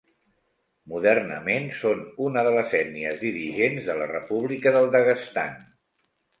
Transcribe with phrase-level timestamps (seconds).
[0.93, 5.65] Modernament són una de les ètnies dirigents de la República del Daguestan.